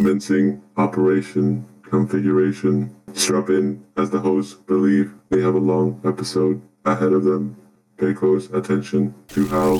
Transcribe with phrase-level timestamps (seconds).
[0.00, 2.96] commencing Operation Configuration.
[3.12, 7.54] Strap in as the hosts believe they have a long episode ahead of them.
[7.98, 9.74] Pay close attention to how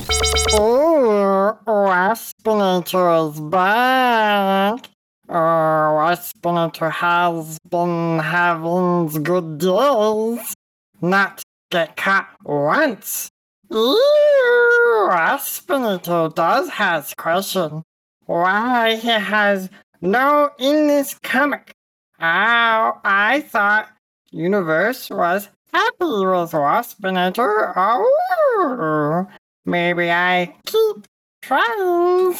[0.60, 4.90] Ooh, Waspinator is back.
[5.26, 10.54] Oh, Waspinator has been having good days.
[11.00, 13.30] Not get caught once.
[13.70, 17.84] Ew, Waspinator does has question.
[18.26, 21.72] Why he has no in this comic.
[22.20, 23.88] Oh, I thought
[24.30, 27.72] universe was happy with Waspinator.
[27.76, 29.26] Oh,
[29.64, 31.06] maybe I keep
[31.42, 32.34] trying.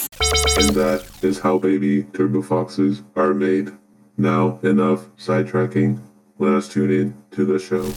[0.59, 3.73] And that is how baby turbo foxes are made.
[4.17, 6.01] Now, enough sidetracking.
[6.39, 7.91] Let us tune in to the show.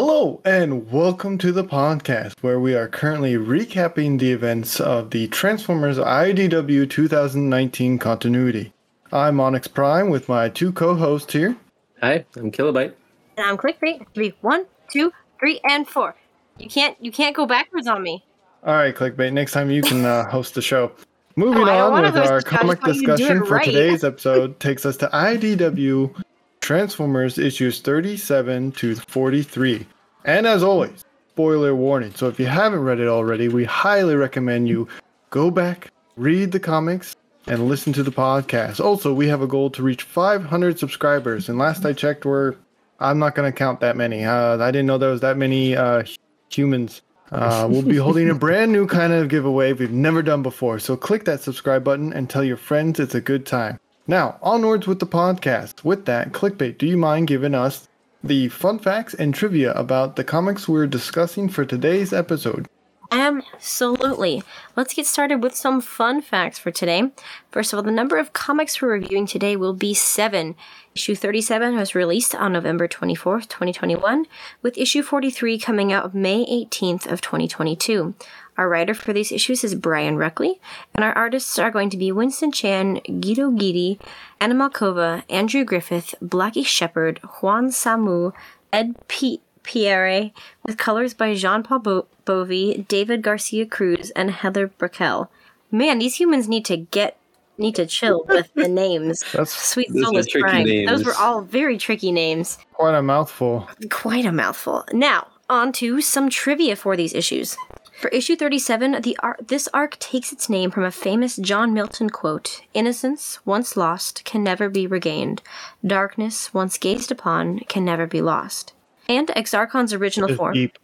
[0.00, 5.26] Hello, and welcome to the podcast where we are currently recapping the events of the
[5.26, 8.72] Transformers IDW 2019 continuity.
[9.10, 11.56] I'm Onyx Prime with my two co hosts here.
[12.00, 12.94] Hi, I'm Kilobyte.
[13.38, 14.06] And I'm clickbait.
[14.14, 16.14] Three, one, two, three, and four.
[16.58, 18.24] You can't you can't go backwards on me.
[18.62, 20.92] All right, Clickbait, next time you can uh, host the show.
[21.34, 23.42] Moving Oh, on with our the show, I comic just want you to do discussion
[23.42, 26.22] it for today's episode takes us to IDW
[26.68, 29.86] Transformers issues 37 to 43.
[30.26, 32.12] And as always, spoiler warning.
[32.14, 34.86] So if you haven't read it already, we highly recommend you
[35.30, 38.84] go back, read the comics, and listen to the podcast.
[38.84, 41.48] Also, we have a goal to reach 500 subscribers.
[41.48, 42.54] And last I checked, we're
[43.00, 44.26] I'm not going to count that many.
[44.26, 46.04] Uh, I didn't know there was that many uh,
[46.50, 47.00] humans.
[47.32, 50.78] Uh, we'll be holding a brand new kind of giveaway we've never done before.
[50.80, 53.80] So click that subscribe button and tell your friends it's a good time.
[54.10, 55.84] Now, onwards with the podcast.
[55.84, 57.88] With that, Clickbait, do you mind giving us
[58.24, 62.66] the fun facts and trivia about the comics we're discussing for today's episode?
[63.10, 64.42] Absolutely.
[64.76, 67.10] Let's get started with some fun facts for today.
[67.50, 70.56] First of all, the number of comics we're reviewing today will be seven.
[70.94, 74.26] Issue 37 was released on November 24th, 2021,
[74.62, 78.14] with issue 43 coming out May 18th of 2022.
[78.58, 80.58] Our writer for these issues is Brian Ruckley,
[80.94, 84.00] and our artists are going to be Winston Chan, Guido Guidi,
[84.40, 88.32] Anna Malkova, Andrew Griffith, Blackie Shepard, Juan Samu,
[88.72, 90.32] Ed P- Pierre,
[90.64, 95.28] with colors by Jean Paul Bo- Bovey, David Garcia Cruz, and Heather Breckel.
[95.70, 97.16] Man, these humans need to get
[97.58, 99.24] need to chill with the names.
[99.32, 100.64] That's Sweet Those are Soulless Prime.
[100.64, 100.90] names.
[100.90, 102.58] Those were all very tricky names.
[102.72, 103.68] quite a mouthful.
[103.90, 104.84] Quite a mouthful.
[104.92, 107.56] Now, on to some trivia for these issues.
[107.98, 112.10] For issue 37, the ar- this arc takes its name from a famous John Milton
[112.10, 115.42] quote Innocence, once lost, can never be regained.
[115.84, 118.72] Darkness, once gazed upon, can never be lost.
[119.08, 120.54] And Exarchon's original form.
[120.54, 120.78] deep.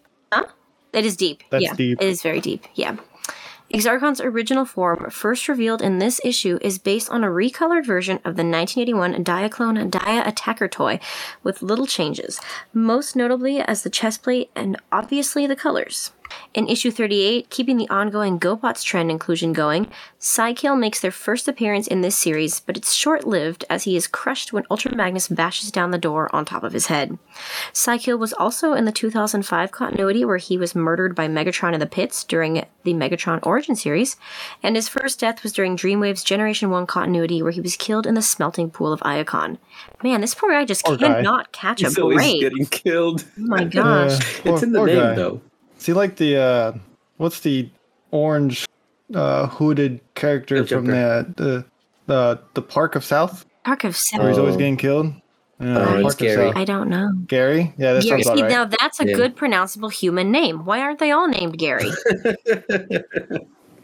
[0.92, 1.44] It is deep.
[1.50, 2.02] That's yeah, deep.
[2.02, 2.64] It is very deep.
[2.74, 2.96] Yeah.
[3.72, 8.34] Exarchon's original form, first revealed in this issue, is based on a recolored version of
[8.36, 10.98] the 1981 Diaclone Dia Attacker toy
[11.44, 12.40] with little changes,
[12.72, 16.10] most notably as the chest plate and obviously the colors.
[16.54, 19.88] In issue 38, keeping the ongoing GoBots trend inclusion going,
[20.20, 24.06] Psykill makes their first appearance in this series, but it's short lived as he is
[24.06, 27.18] crushed when Ultra Magnus bashes down the door on top of his head.
[27.72, 31.86] Psykill was also in the 2005 continuity where he was murdered by Megatron in the
[31.86, 34.16] pits during the Megatron Origin series,
[34.62, 38.14] and his first death was during Dreamwave's Generation 1 continuity where he was killed in
[38.14, 39.58] the smelting pool of Iacon.
[40.02, 41.14] Man, this poor guy just Poor guy.
[41.14, 42.40] cannot catch a He's always break.
[42.40, 43.24] getting killed.
[43.38, 44.20] Oh my gosh.
[44.44, 45.14] Yeah, It's in the poor name, guy.
[45.14, 45.40] though.
[45.84, 46.72] Is he like the uh,
[47.18, 47.68] what's the
[48.10, 48.64] orange
[49.14, 51.34] uh, hooded character The from Joker.
[51.36, 51.64] the, the
[52.06, 55.12] the the Park of South Park of where he's always getting killed?
[55.60, 56.46] Yeah, Park of Gary.
[56.48, 56.56] South.
[56.56, 57.12] I don't know.
[57.26, 57.74] Gary?
[57.76, 58.50] Yeah, that Gary, sounds see, right.
[58.50, 59.14] now that's a Yeah.
[59.14, 60.64] good pronounceable human name.
[60.64, 61.90] Why aren't they all named Gary?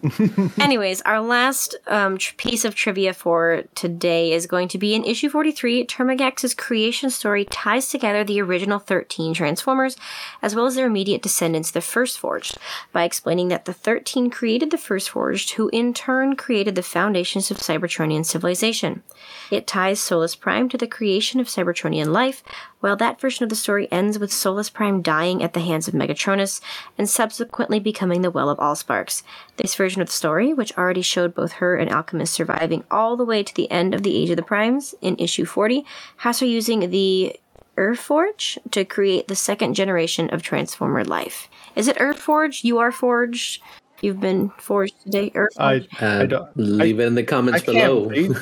[0.59, 5.05] Anyways, our last um, tr- piece of trivia for today is going to be in
[5.05, 5.87] issue 43.
[5.87, 9.97] Termagax's creation story ties together the original 13 Transformers,
[10.41, 12.57] as well as their immediate descendants, the First Forged,
[12.93, 17.51] by explaining that the 13 created the First Forged, who in turn created the foundations
[17.51, 19.03] of Cybertronian civilization.
[19.51, 22.43] It ties Solus Prime to the creation of Cybertronian life,
[22.81, 25.95] while that version of the story ends with Solus Prime dying at the hands of
[25.95, 26.61] Megatronus
[26.99, 29.23] and subsequently becoming the Well of Allsparks.
[29.57, 33.25] This version of the story, which already showed both her and Alchemist surviving all the
[33.25, 35.85] way to the end of the Age of the Primes in issue 40,
[36.19, 37.37] has her using the
[37.77, 41.49] Earthforge to create the second generation of Transformer life.
[41.77, 42.65] Is it Earthforge?
[42.65, 43.63] You are forged.
[44.03, 45.31] You've been forged today.
[45.35, 45.87] Earthforge.
[46.01, 48.35] I Uh, I don't- leave it in the comments I can't below.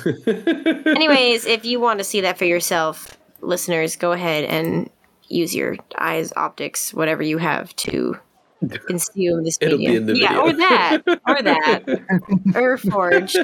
[0.86, 4.90] Anyways, if you want to see that for yourself, listeners, go ahead and
[5.28, 8.16] use your eyes, optics, whatever you have to
[8.86, 9.90] consume this It'll media.
[9.90, 10.42] be in the yeah, video.
[10.42, 13.36] or that, or that, or Forge.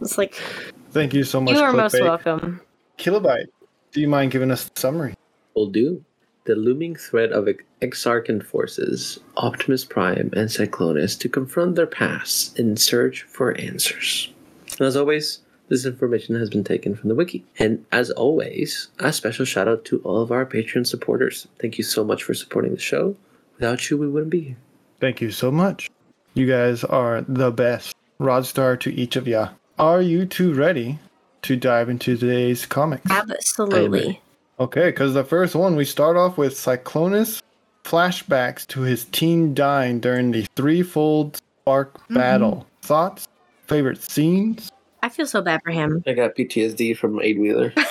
[0.00, 0.34] It's like
[0.90, 1.54] thank you so much.
[1.54, 2.02] you are most Clickbait.
[2.24, 2.60] welcome.
[2.98, 3.46] Kilobyte,
[3.92, 5.14] do you mind giving us a summary?
[5.54, 6.04] will do.
[6.44, 12.58] The looming threat of Ex- Exarchon forces, Optimus Prime and Cyclonus to confront their past
[12.58, 14.32] in search for answers.
[14.78, 17.44] And as always, this information has been taken from the wiki.
[17.58, 21.48] And as always, a special shout out to all of our Patreon supporters.
[21.60, 23.16] Thank you so much for supporting the show.
[23.54, 24.56] Without you, we wouldn't be here.
[25.00, 25.90] Thank you so much.
[26.34, 27.96] You guys are the best.
[28.20, 29.50] Rodstar to each of ya.
[29.78, 30.98] Are you two ready
[31.42, 33.10] to dive into today's comics?
[33.10, 34.20] Absolutely.
[34.58, 37.42] Okay, because the first one we start off with Cyclonus
[37.84, 42.14] flashbacks to his team dying during the threefold spark mm-hmm.
[42.14, 42.66] battle.
[42.82, 43.28] Thoughts?
[43.66, 44.70] Favorite scenes?
[45.06, 46.02] I feel so bad for him.
[46.04, 47.72] I got PTSD from Eight Wheeler.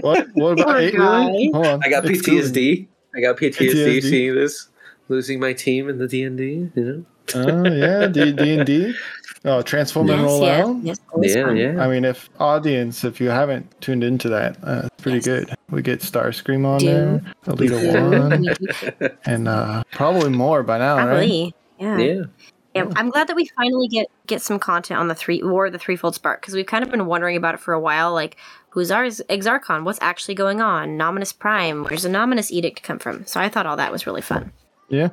[0.00, 0.28] What?
[0.34, 1.26] What about Poor eight guy.
[1.26, 1.50] really?
[1.52, 1.80] Hold on.
[1.84, 2.44] I got it's good.
[2.44, 2.86] PTSD.
[3.16, 4.02] I got PTSD, PTSD.
[4.02, 4.68] seeing this,
[5.08, 6.70] losing my team in the D and D.
[6.74, 7.04] You know.
[7.34, 8.92] Oh yeah, D and D.
[9.44, 10.76] Oh, transform and yes, roll yes, out.
[10.84, 10.98] yes.
[11.36, 11.56] Yeah, fun.
[11.56, 11.82] yeah.
[11.84, 15.24] I mean, if audience, if you haven't tuned into that, uh, it's pretty Yes.
[15.26, 15.54] good.
[15.70, 16.86] We get Starscream on Do.
[16.86, 18.42] there, Elita One,
[19.00, 21.52] We and uh, probably more by now, right?
[21.78, 21.98] Yeah.
[21.98, 22.22] Yeah.
[22.88, 25.78] Yeah, I'm glad that we finally get get some content on the three war the
[25.78, 28.12] threefold spark because we've kind of been wondering about it for a while.
[28.12, 28.36] Like,
[28.70, 29.84] who's our Exarchon?
[29.84, 30.96] What's actually going on?
[30.96, 31.84] Nominus Prime?
[31.84, 33.26] Where's the Nominus Edict come from?
[33.26, 34.52] So I thought all that was really fun.
[34.88, 35.10] Yeah.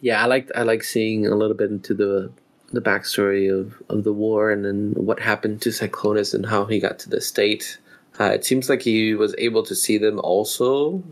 [0.00, 2.32] Yeah, I like I like seeing a little bit into the
[2.72, 6.78] the backstory of, of the war and then what happened to Cyclonus and how he
[6.78, 7.78] got to the state.
[8.20, 11.02] Uh, it seems like he was able to see them also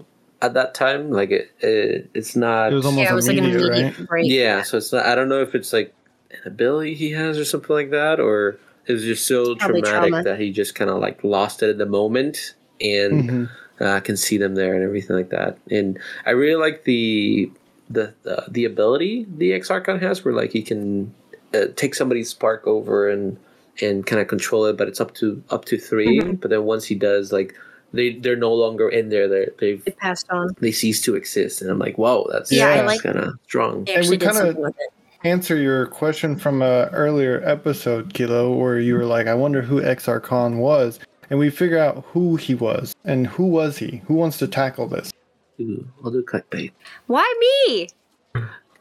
[0.43, 1.11] at that time.
[1.11, 2.73] Like it, it it's not.
[2.73, 4.09] It was almost yeah, it was like an immediate, immediate right?
[4.09, 4.31] break.
[4.31, 5.06] yeah, so it's not.
[5.06, 5.94] I don't know if it's like
[6.31, 10.11] an ability he has or something like that, or it was just so Probably traumatic
[10.11, 10.23] trauma.
[10.25, 13.50] that he just kind of like lost it at the moment and Mhm.
[13.81, 15.59] uh, can see them there and everything like that.
[15.71, 17.50] And I really like the
[17.91, 21.12] the the, the ability the Exarchon has, where like he can
[21.55, 23.37] uh, take somebody's spark over and
[23.83, 26.41] and kind of control it, but it's up to up to 3 Mhm.
[26.41, 27.55] But then once he does, like
[27.97, 29.27] they they're no longer in there.
[29.29, 30.55] They they've It passed on.
[30.61, 33.39] they cease to exist, and I'm like, whoa, that's Yeah, I that's like- kind of
[33.45, 33.85] strong.
[33.85, 34.91] They And we kinda- something with it.
[35.25, 39.81] Answer your question from a earlier episode, Kilo, where you were like, "I wonder who
[39.81, 41.01] Exarchon was,"
[41.31, 44.03] and we figure out who he was and who was he.
[44.07, 45.13] Who wants to tackle this?
[45.61, 46.71] Ooh, I'll do clickbait.
[47.07, 47.89] Why me?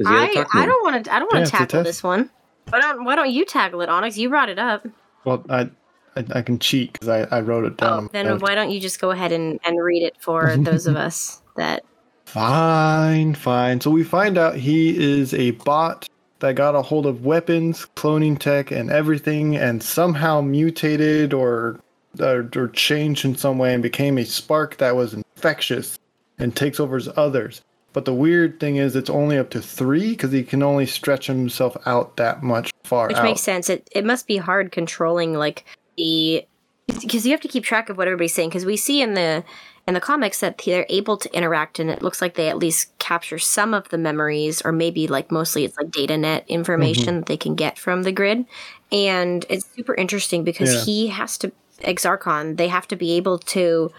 [0.06, 2.30] I I don't want to I don't want it's to a tackle this one.
[2.70, 4.18] Why don't Why don't you tackle it, Onyx?
[4.18, 4.86] You brought it up.
[5.24, 5.70] Well, I
[6.16, 8.06] I, I can cheat because I, I wrote it down.
[8.06, 10.96] Oh, then why don't you just go ahead and, and read it for those of
[10.96, 11.84] us that
[12.26, 13.80] Fine, fine.
[13.80, 16.10] So we find out he is a bot
[16.40, 21.80] that got a hold of weapons, cloning tech, and everything, and somehow mutated or
[22.20, 26.00] or, or changed in some way and became a spark that was infectious
[26.38, 27.62] and takes over as others.
[27.94, 31.28] But the weird thing is, it's only up to three because he can only stretch
[31.28, 33.24] himself out that much far Which out.
[33.24, 33.70] makes sense.
[33.70, 35.64] It it must be hard controlling like
[35.98, 36.46] the
[36.88, 38.50] because you have to keep track of what everybody's saying.
[38.50, 39.44] Because we see in the
[39.88, 42.98] in the comics that they're able to interact, and it looks like they at least
[42.98, 47.16] capture some of the memories, or maybe like mostly it's like data net information mm-hmm.
[47.18, 48.46] that they can get from the grid.
[48.92, 50.84] And it's super interesting because Yeah.
[50.84, 52.58] he has to Exarchon.
[52.58, 53.92] They have to be able to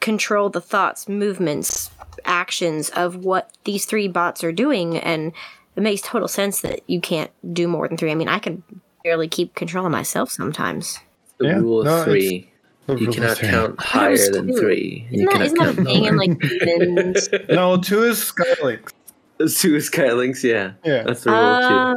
[0.00, 1.90] control the thoughts, movements,
[2.24, 5.32] actions of what these three bots are doing, and
[5.74, 8.10] it makes total sense that you can't do more than three.
[8.10, 8.62] I mean, I can
[9.04, 10.98] barely keep control of myself sometimes.
[11.38, 12.50] The Yeah, rule of no, three.
[12.88, 13.48] You cannot three.
[13.48, 15.06] count higher than three.
[15.10, 17.28] Isn't you that, cannot isn't that a thing in like demons?
[17.48, 18.92] No, two is Skylynx.
[19.60, 20.72] Two is Skylynx, yeah.
[20.82, 21.02] Yeah.
[21.02, 21.96] That's the rule of Oh,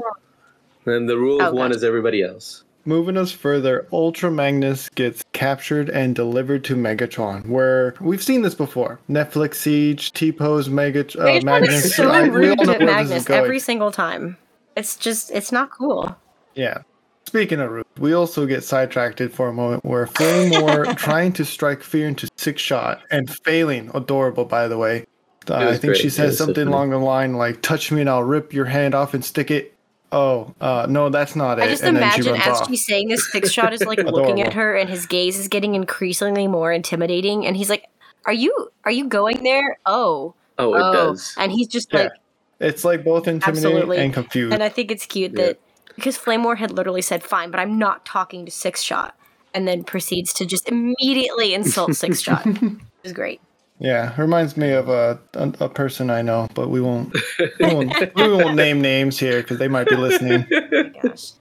[0.86, 0.92] two.
[0.92, 1.78] And the rule of one gotcha.
[1.78, 2.66] is everybody else.
[2.84, 8.56] Moving us further, Ultra Magnus gets captured and delivered to Megatron, where we've seen this
[8.56, 9.00] before.
[9.10, 11.86] Netflix Siege, T-Pose, Mega, uh, Megatron Magnus.
[11.86, 14.36] is so I- rude to where this is Magnus every single time.
[14.76, 16.14] It's just, it's not cool.
[16.56, 16.80] Yeah.
[17.30, 21.84] Speaking of rude, we also get sidetracked for a moment where Flamewar trying to strike
[21.84, 23.92] fear into six shot and failing.
[23.94, 25.06] Adorable, by the way.
[25.48, 26.06] Uh, I think she great.
[26.06, 28.66] It says was so something along the line like, "Touch me and I'll rip your
[28.66, 29.76] hand off and stick it."
[30.12, 31.66] Oh, uh, no, that's not it.
[31.66, 32.68] I just and then she imagine runs as off.
[32.68, 35.76] she's saying this, Six Shot is like looking at her, and his gaze is getting
[35.76, 37.46] increasingly more intimidating.
[37.46, 37.86] And he's like,
[38.26, 39.78] "Are you, are you going there?
[39.86, 41.36] Oh, Oh, it oh." does.
[41.38, 42.00] And he's just Yeah.
[42.06, 42.12] like,
[42.60, 43.98] It's like both intimidating Absolutely.
[43.98, 44.52] and confused.
[44.56, 45.46] And I think it's cute Yeah.
[45.46, 45.60] that
[45.96, 49.16] because Flamewar had literally said, "Fine, but I'm not talking to Six Shot,"
[49.54, 52.46] and then proceeds to just immediately insult Six Shot.
[52.46, 53.42] it was great.
[53.80, 57.16] Yeah, reminds me of a, a a person I know, but we won't
[57.60, 60.46] we won't, we won't name names here because they might be listening.
[61.02, 61.32] Gosh.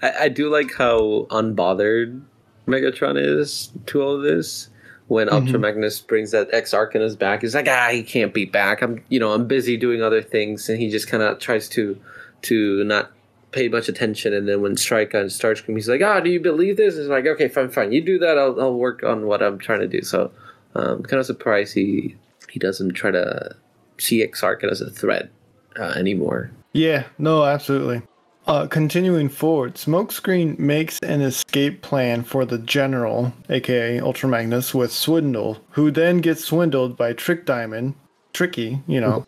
[0.00, 2.22] I, I do like how unbothered
[2.66, 4.70] Megatron is to all of this.
[5.06, 8.32] When Ultra Magnus brings that X Arc in his back, he's like, ah, he can't
[8.32, 8.80] be back.
[8.80, 12.00] I'm, you know, I'm busy doing other things, and he just kind of tries to,
[12.42, 13.12] to not
[13.54, 14.34] pay much attention.
[14.34, 16.96] And then when Strike on Starscream, he's like, ah, do you believe this?
[16.96, 18.36] It's like, okay, fine, fine, you do that.
[18.36, 20.02] I'll, I'll work on what I'm trying to do.
[20.02, 20.32] So,
[20.74, 22.16] um, kind of surprised he
[22.50, 23.56] he doesn't try to
[23.98, 25.30] see X Arc as a threat
[25.78, 26.50] uh, anymore.
[26.72, 28.02] Yeah, no, absolutely.
[28.46, 34.92] Uh, continuing forward, Smokescreen makes an escape plan for the General, aka Ultra Magnus, with
[34.92, 37.94] Swindle, who then gets swindled by Trick Diamond,
[38.34, 39.26] Tricky, you know,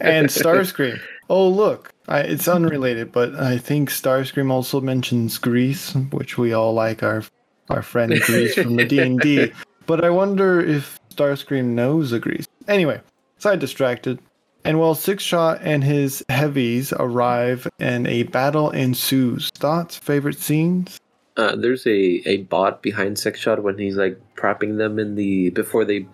[0.00, 1.00] and Starscream.
[1.28, 6.72] Oh, look, I, it's unrelated, but I think Starscream also mentions Grease, which we all
[6.72, 7.24] like our
[7.68, 9.52] our friend Grease from the D and D.
[9.86, 12.46] But I wonder if Starscream knows a Grease.
[12.68, 13.00] Anyway,
[13.38, 14.20] side distracted.
[14.64, 20.98] And while Six Shot and his heavies arrive and a battle ensues, thoughts, favorite scenes?
[21.36, 25.50] Uh, there's a, a bot behind Six Shot when he's like propping them in the
[25.50, 26.06] before they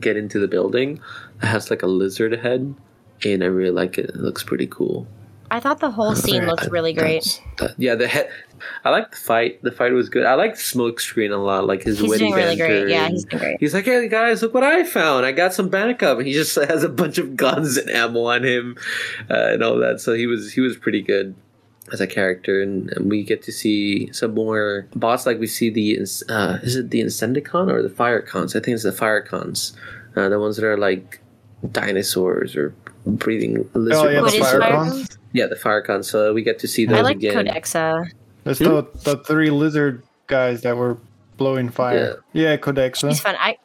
[0.00, 1.00] get into the building.
[1.40, 2.74] It has like a lizard head,
[3.24, 4.10] and I really like it.
[4.10, 5.06] It looks pretty cool.
[5.52, 7.42] I thought the whole scene looked really great.
[7.58, 8.30] That- yeah, the head.
[8.84, 9.62] I like the fight.
[9.62, 10.24] The fight was good.
[10.24, 11.66] I like Smokescreen a lot.
[11.66, 12.88] Like his He's witty doing really banter great.
[12.92, 13.56] Yeah, he's doing great.
[13.60, 15.26] He's like, hey guys, look what I found.
[15.26, 16.18] I got some backup.
[16.18, 18.76] And he just has a bunch of guns and ammo on him,
[19.28, 20.00] uh, and all that.
[20.00, 21.34] So he was he was pretty good
[21.92, 25.26] as a character, and, and we get to see some more bots.
[25.26, 25.98] Like we see the
[26.28, 28.54] uh, is it the Incendicon or the Firecons?
[28.54, 29.72] I think it's the Firecons,
[30.14, 31.20] uh, the ones that are like
[31.72, 32.74] dinosaurs or
[33.06, 34.06] breathing lizard.
[34.06, 34.92] Oh yeah, the What is fire Fire cons.
[34.92, 35.18] Cons?
[35.32, 36.04] yeah, the Firecons.
[36.06, 37.46] So we get to see those I like again.
[37.46, 38.10] Codexa.
[38.44, 40.98] That's the the three lizard guys that were
[41.36, 42.22] blowing fire.
[42.32, 43.08] Yeah, Codexa.
[43.08, 43.36] He's fun.
[43.38, 43.56] I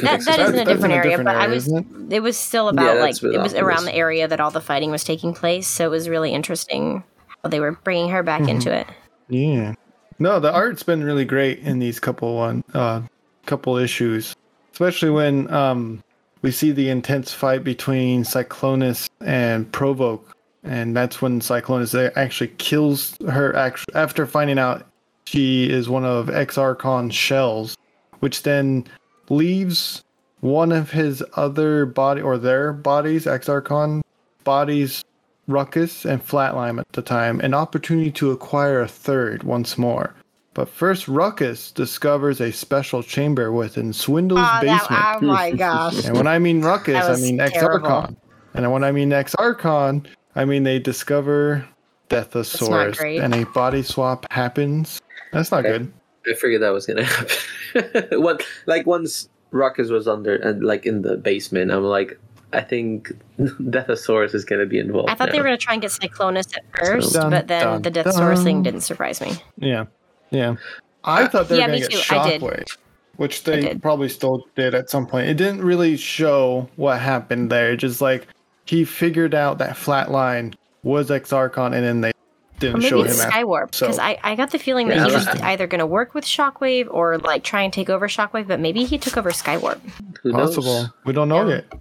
[0.00, 2.68] that, that is in a different area, different but I was isn't it was still
[2.68, 5.84] about like it was around the area that all the fighting was taking place, so
[5.86, 7.04] it was really interesting
[7.42, 8.48] how they were bringing her back Mm-hmm.
[8.50, 8.86] into it.
[9.28, 9.74] Yeah.
[10.18, 13.02] No, the art's been really great in these couple one uh
[13.44, 14.34] couple issues.
[14.72, 16.02] Especially when um
[16.42, 20.36] we see the intense fight between Cyclonus and Provoke.
[20.64, 23.54] And that's when Cyclonus actually kills her
[23.94, 24.86] after finding out
[25.24, 27.76] she is one of Exarchon's shells,
[28.20, 28.86] which then
[29.28, 30.04] leaves
[30.40, 34.02] one of his other body or their bodies, Exarchon
[34.44, 35.04] bodies
[35.48, 40.14] Ruckus and Flatline at the time an opportunity to acquire a third once more.
[40.54, 45.02] But first, Ruckus discovers a special chamber within Swindle's ah, basement.
[45.02, 46.04] oh my gosh.
[46.04, 48.16] and when I mean Ruckus, I mean Exarchon.
[48.54, 51.66] And when I mean Exarchon, I mean they discover
[52.10, 55.00] not Deathosaurus and a body swap happens.
[55.32, 55.78] That's not Okay.
[55.78, 55.92] good.
[56.26, 57.04] I figured that was gonna
[57.74, 58.22] happen.
[58.22, 62.18] One like once Ruckus was under and like in the basement, I'm like,
[62.52, 65.08] I think Deathosaurus is gonna be involved.
[65.08, 67.82] I thought they were gonna try and get Cyclonus at first, Dun, but then dun,
[67.82, 69.32] the Deathsaurus thing didn't surprise me.
[69.56, 69.86] Yeah.
[70.32, 70.56] Yeah.
[71.04, 72.16] I uh, thought they yeah, were me going to get too.
[72.16, 72.40] I did.
[72.42, 72.76] Shockwave,
[73.16, 75.28] which they probably still did at some point.
[75.28, 77.76] It didn't really show what happened there.
[77.76, 78.26] Just like
[78.64, 82.12] he figured out that Flatline was Exarchon and then they
[82.58, 83.38] didn't maybe show it's him after.
[83.44, 85.86] Skywarp because so- I, I got the feeling Yeah, that he was either going to
[85.86, 89.30] work with Shockwave or like try and take over Shockwave, but maybe he took over
[89.30, 89.80] Skywarp.
[90.22, 90.54] Who knows?
[90.54, 90.92] Possible.
[91.04, 91.56] We don't know Yeah.
[91.56, 91.72] yet.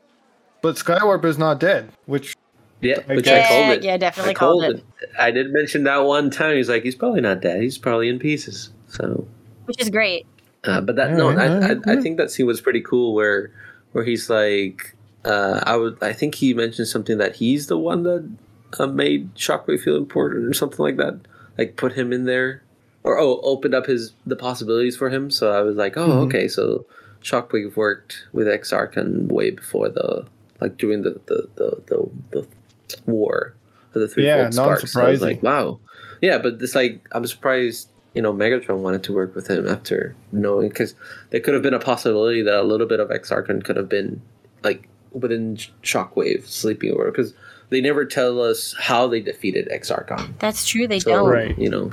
[0.62, 2.36] But Skywarp is not dead, which
[2.82, 3.46] Yeah, which guess.
[3.46, 3.84] I called it.
[3.84, 4.86] yeah, definitely I called called it.
[5.20, 6.56] I did mention that one time.
[6.58, 7.62] He's like, he's probably not dead.
[7.62, 8.72] He's probably in pieces.
[8.88, 9.28] So,
[9.66, 10.26] Which is great.
[10.64, 11.92] uh, but that Yeah, no, yeah, I, yeah, I.
[11.94, 13.14] I think that scene was pretty cool.
[13.14, 13.52] Where
[13.92, 14.96] where he's like,
[15.26, 18.30] uh, I would, I think he mentioned something that he's the one that
[18.80, 21.20] uh, made Shockwave feel important or something like that.
[21.58, 22.64] Like put him in there,
[23.04, 25.30] or oh, opened up his the possibilities for him.
[25.30, 26.26] So I was like, oh, Mhm.
[26.26, 26.48] okay.
[26.48, 26.86] So
[27.22, 30.26] Shockwave worked with Exarchon way before the
[30.60, 32.48] like during the the the the, the
[33.06, 33.54] war
[33.94, 34.94] of the three Yeah, fold sparks.
[34.94, 35.80] So I was like, wow,
[36.22, 36.38] yeah.
[36.38, 37.90] But it's like I'm surprised.
[38.14, 40.96] You know, Megatron wanted to work with him after knowing because
[41.30, 44.22] there could have been a possibility that a little bit of Exarchon could have been
[44.64, 47.34] like within Sh- Shockwave sleeping over because
[47.70, 50.34] they never tell us how they defeated Exarchon.
[50.40, 50.88] That's true.
[50.88, 51.30] They So don't.
[51.30, 51.58] Right.
[51.58, 51.92] you know,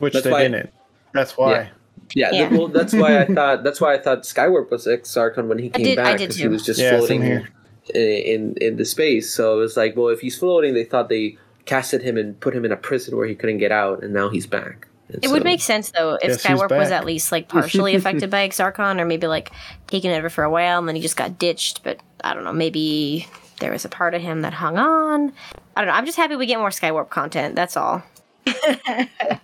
[0.00, 0.70] which That's they why- didn't.
[1.12, 1.70] That's why.
[2.16, 2.30] yeah.
[2.32, 2.48] Yeah.
[2.48, 5.66] th- well, that's why I thought that's why I thought Skywarp was Exarchon when he
[5.68, 7.48] I came did- back because he was just Yeah, floating here.
[7.94, 9.32] In, in in the space.
[9.32, 12.54] So it was like, well, if he's floating, they thought they casted him and put
[12.54, 14.86] him in a prison where he couldn't get out, and now he's back.
[15.08, 18.30] And It would make sense though if Guess Skywarp was at least like partially affected
[18.30, 19.52] by Exarchon, or maybe like
[19.86, 21.82] taken over for a while and then he just got ditched.
[21.82, 22.52] But I don't know.
[22.52, 23.28] Maybe
[23.60, 25.32] there was a part of him that hung on.
[25.76, 25.94] I don't know.
[25.94, 27.54] I'm just happy we get more Skywarp content.
[27.54, 28.02] That's all.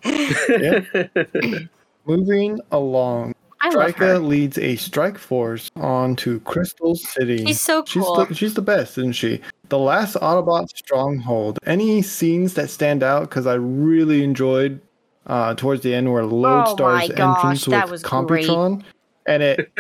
[2.07, 4.19] Moving along, I love her.
[4.19, 7.45] Leads a strike force onto Crystal City.
[7.45, 8.25] She's so She's cool.
[8.25, 9.41] the, she's the best, isn't she?
[9.69, 11.59] The last Autobot stronghold.
[11.67, 13.29] Any scenes that stand out?
[13.29, 14.81] Because I really enjoyed
[15.27, 16.33] uh, towards the end where Oh my
[17.07, 18.83] Lodestar's gosh, entrance that with was Computron,
[19.27, 19.71] and it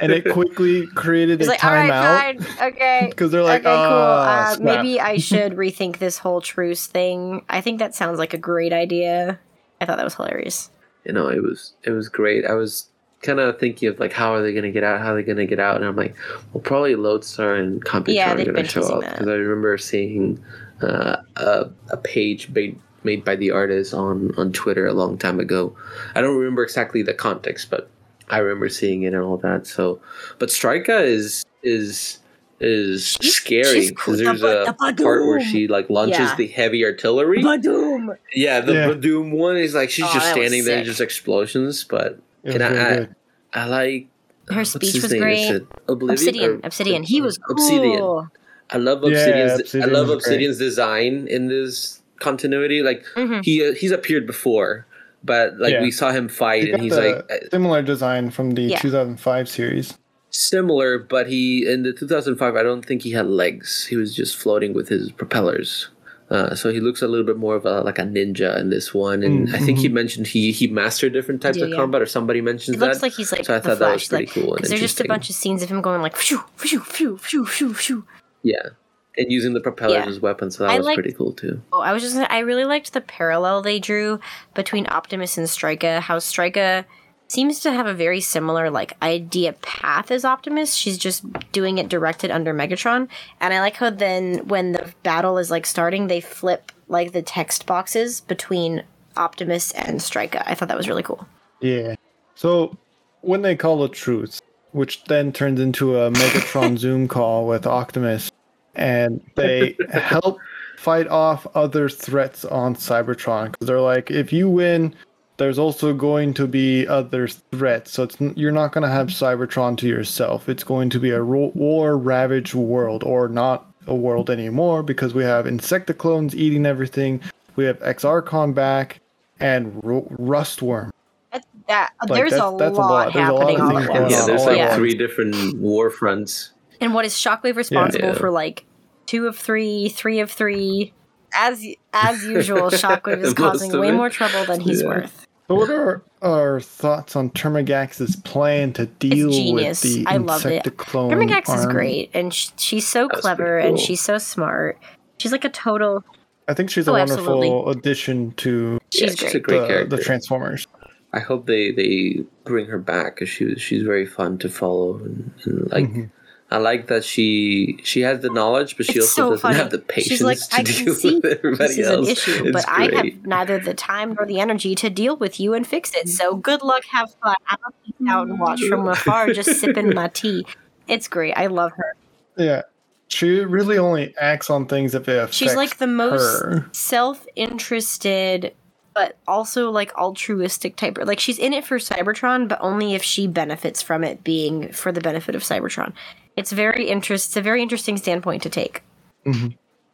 [0.00, 3.06] and it quickly created He's a like, timeout fine, okay.
[3.10, 3.74] because they're like, okay, cool.
[3.76, 7.44] "Ah, Uh, snap." maybe I should rethink this whole truce thing.
[7.48, 9.38] I think that sounds like a great idea.
[9.80, 10.70] I thought that was hilarious.
[11.04, 12.44] you know, it was it was great.
[12.46, 12.88] I was
[13.22, 15.00] kind of thinking of like how are they going to get out?
[15.00, 15.76] How are they going to get out?
[15.76, 16.14] And I'm like,
[16.52, 19.32] well, probably Lodestar and Computron Yeah, are they've going to show teasing up because I
[19.34, 20.44] remember seeing
[20.82, 25.40] uh, a a page made made by the artist on on Twitter a long time
[25.40, 25.76] ago.
[26.14, 27.88] I don't remember exactly the context, but
[28.28, 29.66] I remember seeing it and all that.
[29.66, 30.00] So,
[30.38, 32.18] but Strika is is
[32.58, 34.72] is She's- scary because there's The- a the
[35.04, 36.34] part where she like launches Yeah.
[36.36, 37.42] the heavy artillery.
[37.42, 38.16] Badoom!
[38.34, 38.92] Yeah, the Yeah.
[38.94, 41.84] Doom one is like she's Oh, just standing there, just explosions.
[41.84, 42.18] But It was
[42.54, 43.14] and I, really I, good.
[43.54, 44.08] I like
[44.48, 45.20] Her speech was name?
[45.22, 45.38] great.
[45.42, 46.10] Is it Oblivion?
[46.12, 47.02] Obsidian, or- Obsidian.
[47.02, 47.52] He was cool.
[47.56, 48.30] Obsidian.
[48.70, 49.74] I love Yeah, Obsidian's.
[49.74, 50.34] I love was great.
[50.34, 52.82] Obsidian's design in this continuity.
[52.82, 53.44] Like Mhm.
[53.44, 54.86] he uh, he's appeared before,
[55.22, 55.82] but like Yeah.
[55.82, 58.78] we saw him fight, He and he's like uh, similar design from the Yeah.
[58.78, 59.94] 2005 series.
[60.30, 62.56] similar, but he in the 2005.
[62.56, 63.86] I don't think he had legs.
[63.86, 65.88] He was just floating with his propellers.
[66.28, 68.92] Uh, so he looks a little bit more of a like a ninja in this
[68.92, 69.92] one, and Mm, I think he mhm.
[69.92, 71.76] mentioned he he mastered different types Yeah, of yeah.
[71.76, 72.86] combat, or somebody mentions It that.
[72.88, 74.08] looks like he's like So I the thought that was Flash.
[74.08, 76.42] pretty Like, cool because there's just a bunch of scenes of him going like, phew,
[76.56, 78.04] phew, phew, phew, phew, phew.
[78.42, 78.70] Yeah,
[79.16, 80.06] and using the propellers Yeah.
[80.10, 81.62] as weapons, so that I was like- pretty cool too.
[81.72, 84.18] Oh, I was just I really liked the parallel they drew
[84.54, 86.00] between Optimus and Strika.
[86.00, 86.86] How Strika
[87.28, 90.74] seems to have a very similar like idea path as Optimus.
[90.74, 93.08] She's just doing it directed under Megatron.
[93.40, 97.22] And I like how then when the battle is like starting, they flip like the
[97.22, 98.84] text boxes between
[99.16, 100.42] Optimus and Strika.
[100.46, 101.26] I thought that was really cool.
[101.60, 101.96] Yeah.
[102.34, 102.76] So
[103.22, 104.40] when they call a truce,
[104.72, 108.30] which then turns into a Megatron Zoom call with Optimus,
[108.74, 110.38] and they help
[110.76, 114.94] fight off other threats on Cybertron because they're like, if you win,
[115.38, 117.92] there's also going to be other threats.
[117.92, 120.48] So it's you're not going to have Cybertron to yourself.
[120.48, 125.14] It's going to be a ro- war ravaged world, or not a world anymore because
[125.14, 127.20] we have Insecticlones eating everything.
[127.54, 129.00] We have Exarchon back
[129.38, 130.90] and Ru- Rustworm.
[131.32, 133.14] That's, that Like, there's that's- a that's lot lot.
[133.14, 134.12] A lot happening all things at going once.
[134.12, 134.74] Yeah, there's like yeah.
[134.74, 136.52] three different war fronts.
[136.80, 138.14] And what is Shockwave responsible Yeah.
[138.14, 138.30] for?
[138.30, 138.64] Like
[139.06, 140.92] two of three, three of three.
[141.34, 143.92] As as usual, Shockwave is causing way it.
[143.92, 144.88] more trouble than he's Yeah.
[144.88, 145.25] worth.
[145.48, 149.80] So what are our thoughts on Termagax's plan to deal with genius.
[149.82, 150.64] the I love it.
[150.64, 154.78] Insecticlone Termagax is great, and sh- she's so That's clever, pretty and she's so smart.
[155.18, 156.04] She's like a total.
[156.48, 157.72] I think she's a Oh, wonderful absolutely.
[157.78, 159.34] addition to She's yeah, she's great.
[159.34, 159.96] a great the, character.
[159.96, 160.66] the Transformers.
[161.12, 164.96] I hope they they bring her back because she was she's very fun to follow
[164.96, 166.10] and, and like Mhm.
[166.56, 169.56] I like that she she has the knowledge, but she It's also so doesn't funny.
[169.56, 172.06] have the patience She's like, to I can deal see with everybody this is else.
[172.06, 175.38] an issue, It's but I have neither the time nor the energy to deal with
[175.38, 176.08] you and fix it.
[176.08, 176.40] So mm-hmm.
[176.40, 177.36] good luck, have fun.
[177.46, 178.88] I'm gonna peek out and watch from mm-hmm.
[178.88, 180.46] afar, just sipping my tea.
[180.88, 181.34] It's great.
[181.36, 181.94] I love her.
[182.38, 182.62] Yeah.
[183.08, 186.68] She really only acts on things if it affects She's like the most her.
[186.72, 188.54] self-interested
[188.94, 193.26] but also like altruistic type like she's in it for cybertron but only if she
[193.26, 195.92] benefits from it being for the benefit of cybertron
[196.36, 198.82] it's very interest it's a very interesting standpoint to take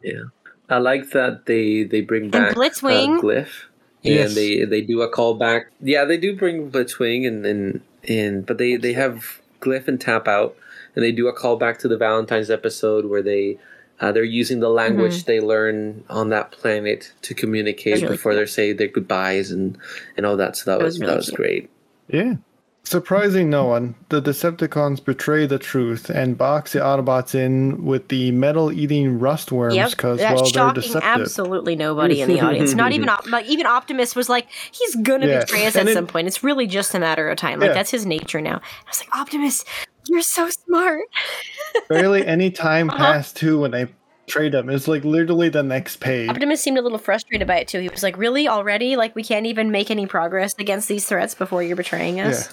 [0.02, 0.24] Yeah,
[0.68, 3.18] I like that they they bring back Blitzwing.
[3.18, 3.64] uh, Glyph,
[4.02, 4.28] Yes.
[4.28, 5.66] and they they do a callback.
[5.80, 10.26] Yeah, they do bring Blitzwing, and and and but they they have Glyph and Tap
[10.28, 10.56] out,
[10.94, 13.58] and they do a callback to the Valentine's episode where they.
[14.00, 18.40] Uh, they're using the language they learn on that planet to communicate really before cool.
[18.40, 19.78] they say their goodbyes and,
[20.16, 20.56] and all that.
[20.56, 21.36] So that That was, was really that was cute.
[21.36, 21.70] great.
[22.08, 22.34] Yeah.
[22.84, 28.32] Surprising no one, the Decepticons betray the truth and box the Autobots in with the
[28.32, 31.02] metal-eating rustworms yep because, that's well, they're shocking deceptive.
[31.22, 35.28] absolutely nobody in the audience not even Op- like, even optimus was like he's gonna
[35.28, 35.40] Yeah.
[35.40, 37.68] betray us And at it- some point it's really just a matter of time like
[37.68, 37.74] Yeah.
[37.74, 39.64] that's his nature now i was like optimus
[40.08, 41.02] you're so smart
[41.88, 42.98] Barely any time Uh-huh.
[42.98, 43.86] passed too when they
[44.26, 44.68] trade them.
[44.70, 46.28] It's like literally the next page.
[46.30, 47.80] Optimus seemed a little frustrated by it too.
[47.80, 48.96] He was like, "Really, already?
[48.96, 52.46] Like, we can't even make any progress against these threats before you're betraying us?
[52.46, 52.52] Yeah.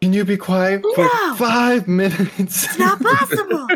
[0.00, 2.64] Can you be quiet for five minutes?
[2.64, 3.66] It's not possible."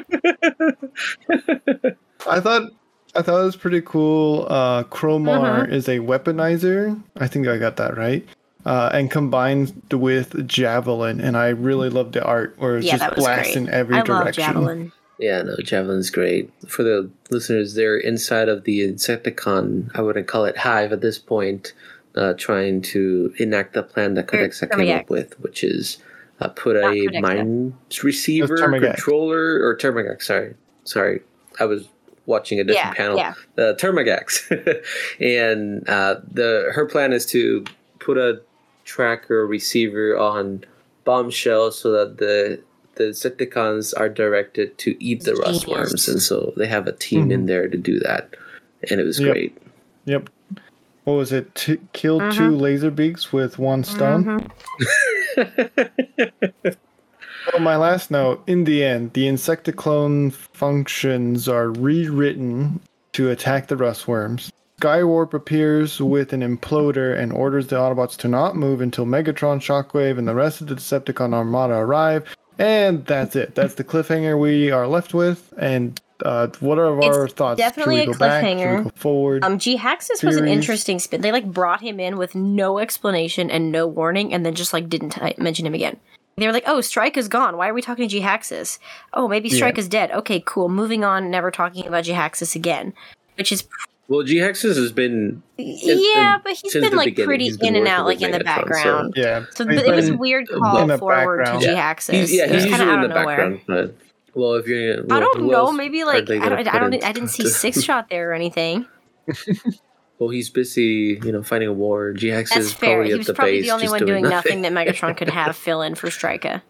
[2.27, 2.71] I thought
[3.17, 4.47] I thought it was pretty cool.
[4.49, 5.73] Uh, Chromar Mhm.
[5.73, 7.01] is a weaponizer.
[7.17, 8.27] I think I got that right.
[8.67, 13.01] Uh, and combined with Javelin, and I really love the art where it's yeah, just
[13.03, 14.43] that was blast in every I love direction.
[14.45, 14.93] Javelin.
[15.19, 16.51] Yeah, no, Javelin's great.
[16.67, 21.19] For the listeners, they're inside of the Insecticon, I wouldn't call it hive at this
[21.19, 21.73] point,
[22.17, 25.99] uh, trying to enact the plan that Er, Codexa came up with, which is
[26.41, 27.21] uh, put Not a Codexa.
[27.21, 28.95] mind receiver Termagant.
[28.95, 30.23] controller or Termagax.
[30.23, 31.21] Sorry, sorry,
[31.61, 31.89] I was
[32.27, 33.17] watching a different Yeah, panel.
[33.19, 33.35] yeah.
[33.57, 34.85] The Termagax,
[35.21, 37.65] and uh, the her plan is to
[37.99, 38.41] put a
[38.85, 40.65] tracker receiver on
[41.05, 42.61] bombshell so that the
[42.97, 45.47] the Insecticons are directed to eat the Genius.
[45.49, 48.35] rustworms, and so they have a team in there to do that,
[48.89, 49.33] and it was Yep.
[49.33, 49.59] great.
[50.05, 50.29] Yep.
[51.05, 51.55] What was it?
[51.55, 52.39] T- kill Mm-hmm.
[52.39, 54.51] two laser beaks with one stone.
[57.53, 58.43] Well, my last note.
[58.47, 62.81] In the end, the Insecticlone functions are rewritten
[63.13, 64.51] to attack the Rustworms.
[64.81, 70.17] Skywarp appears with an imploder and orders the Autobots to not move until Megatron, Shockwave,
[70.17, 72.35] and the rest of the Decepticon armada arrive.
[72.59, 73.55] And that's it.
[73.55, 75.53] That's the cliffhanger we are left with.
[75.59, 77.59] And uh, what are our It's thoughts?
[77.59, 78.45] definitely Should we a go back?
[78.45, 78.79] Should cliffhanger.
[78.79, 79.45] we go forward?
[79.45, 81.21] Um, G Haxus was an interesting spin.
[81.23, 84.89] They like brought him in with no explanation and no warning, and then just like
[84.89, 85.99] didn't t- mention him again.
[86.37, 87.57] They were like, "Oh, Strike is gone.
[87.57, 88.79] Why are we talking to G Haxus?
[89.13, 90.11] Oh, maybe Strike is dead.
[90.11, 90.69] Okay, cool.
[90.69, 91.31] Moving on.
[91.31, 92.93] Never talking about G Haxus again."
[93.37, 93.65] Which is
[94.09, 97.89] Well, G Hexus has been yeah, but he's been like beginning, pretty been in and
[97.89, 99.15] out, like in the Megatron, so- background.
[99.17, 99.45] yeah.
[99.55, 101.63] So, but it was a weird call the forward to background.
[101.63, 101.95] G Yeah.
[102.21, 103.37] He's, yeah, it was he's kind of usually out in of the nowhere.
[103.37, 103.61] background.
[103.67, 103.95] But
[104.35, 105.53] well, if you're, I don't know.
[105.53, 106.69] else Maybe like I don't.
[106.69, 107.05] I don't.
[107.05, 108.87] I didn't see six shot there or anything.
[110.19, 112.13] Well, he's busy, you know, fighting a war.
[112.13, 112.95] G Hex That's is fair.
[112.95, 114.73] probably He at was the probably base, the only just one doing doing nothing that
[114.73, 116.63] Megatron could have fill in for Strika.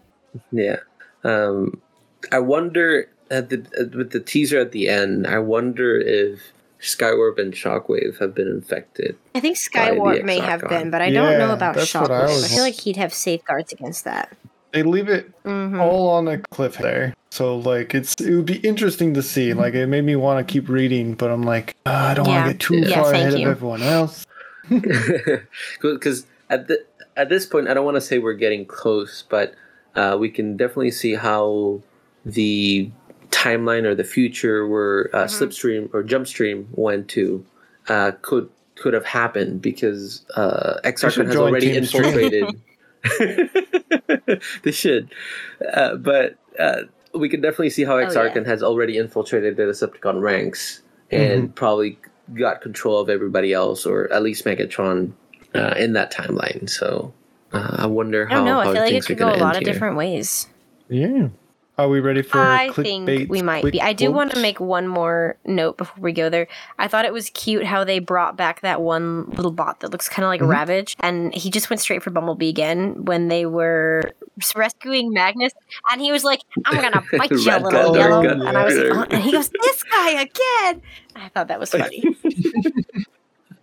[0.51, 0.79] Yeah.
[1.25, 1.81] Um,
[2.33, 5.27] I wonder at the at, with the teaser at the end.
[5.27, 6.41] I wonder if
[6.81, 9.17] Skywarp and Shockwave have been infected.
[9.35, 10.69] I think Skywarp may have Exarchon.
[10.69, 12.45] been, but I don't know about that's what I Shockwave.
[12.45, 14.35] I, feel like he'd have safeguards against that.
[14.75, 17.15] They leave it hmm all on a cliff there.
[17.31, 19.55] So like it's it would be interesting to see.
[19.55, 22.35] Like it made me want to keep reading, but I'm like uh, I don't Yeah.
[22.35, 23.47] want to get too Yeah, far ahead you.
[23.47, 24.25] of everyone else.
[25.81, 26.85] Because at the
[27.17, 29.55] at this point, I don't want to say we're getting close, but
[29.95, 31.81] uh, we can definitely see how
[32.27, 32.91] the
[33.31, 35.45] timeline or the future where uh, Mm-hmm.
[35.45, 37.47] Slipstream or Jumpstream went to
[37.89, 42.61] uh, could could have happened because uh, should Exarchon has already infiltrated.
[44.63, 45.13] they should,
[45.73, 46.83] uh, but uh,
[47.15, 48.45] we can definitely see how Oh, yeah.
[48.45, 51.53] Has already infiltrated the Decepticon ranks and Mm-hmm.
[51.53, 51.99] probably
[52.35, 55.13] got control of everybody else, or at least Megatron
[55.55, 56.69] uh, in that timeline.
[56.69, 57.13] So
[57.53, 58.37] uh, I wonder I how.
[58.37, 58.55] don't know.
[58.55, 59.73] how I feel like it things could go a lot of here.
[59.73, 60.49] different ways.
[60.89, 61.29] Yeah.
[61.77, 63.83] Are we ready for I think we might be.
[63.83, 66.47] I do want to make one more note before we go there.
[66.79, 70.09] I thought it was cute how they brought back that one little bot that looks
[70.09, 70.51] kind of like Mm-hmm.
[70.51, 74.03] Ravage, and he just went straight for Bumblebee again when they were
[74.55, 75.53] rescuing Magnus,
[75.91, 78.65] and he was like, "I'm gonna bite you, Red little gun, yellow," gun, and I
[78.65, 80.81] was like, oh, and he goes, "This guy again."
[81.17, 82.03] I thought that was funny.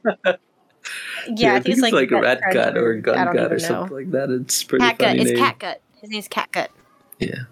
[0.06, 0.36] yeah,
[1.28, 3.52] Yeah, I think it's like, like Vet Rat Gut or I Gun don't Gut even
[3.54, 4.30] or something like that.
[4.30, 4.98] It's pretty Catgut.
[5.00, 5.40] funny It's name.
[5.44, 5.76] Catgut.
[6.02, 6.68] His name's Catgut.
[7.20, 7.44] Yeah,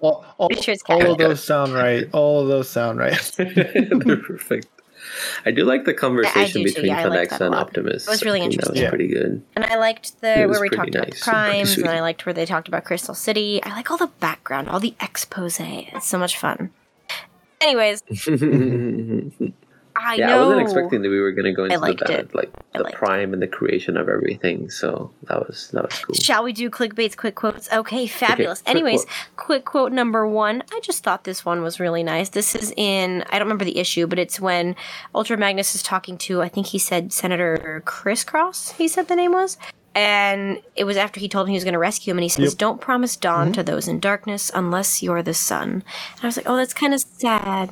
[0.00, 2.08] All, all, sure all of those sound right.
[2.12, 3.32] All of those sound right.
[3.36, 4.68] they're perfect.
[5.44, 7.54] I do like the conversation between Yeah, I like Codexa and.
[7.54, 8.06] Optimus.
[8.06, 8.82] It was really I think That was interesting.
[8.84, 8.88] Yeah.
[8.90, 9.42] pretty good.
[9.56, 11.86] And I liked the where we pretty talked about nice the and primes, sweet.
[11.86, 13.62] and I liked where they talked about Crystal City.
[13.64, 15.58] I like all the background, all the expose.
[15.60, 16.70] It's so much fun.
[17.60, 18.02] Anyways,
[19.98, 20.44] I yeah, know.
[20.44, 22.84] I wasn't expecting that we were going to go into the bad, like I the
[22.84, 22.98] liked it.
[22.98, 24.70] prime and the creation of everything.
[24.70, 26.14] So that was that was cool.
[26.14, 27.70] Shall we do clickbaits, quick quotes?
[27.72, 28.62] Okay, fabulous.
[28.62, 29.36] quick Anyways, quote.
[29.36, 30.62] quick quote number one.
[30.72, 32.30] I just thought this one was really nice.
[32.30, 34.76] This is in, I don't remember the issue, but it's when
[35.14, 39.16] Ultra Magnus is talking to, I think he said Senator Chris Cross, he said the
[39.16, 39.58] name was.
[39.94, 42.28] And it was after he told him he was going to rescue him, and he
[42.28, 42.58] says, Yep.
[42.58, 43.66] Don't promise dawn to mm-hmm.
[43.66, 45.70] those in darkness unless you're the sun.
[45.70, 47.70] And I was like, Oh, that's kind of sad.